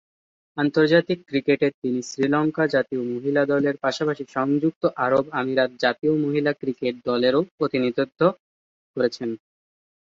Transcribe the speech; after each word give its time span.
আন্তর্জাতিক 0.57 1.19
ক্রিকেটে 1.27 1.67
তিনি 1.81 1.99
শ্রীলঙ্কা 2.09 2.63
জাতীয় 2.75 3.01
মহিলা 3.11 3.43
দলের 3.45 3.75
পাশাপাশি 3.77 4.23
সংযুক্ত 4.35 4.83
আরব 5.05 5.25
আমিরাত 5.39 5.71
জাতীয় 5.83 6.13
মহিলা 6.23 6.51
ক্রিকেট 6.53 6.95
দলেরও 7.09 7.41
প্রতিনিধিত্ব 7.57 8.21
করেছেন। 8.97 9.29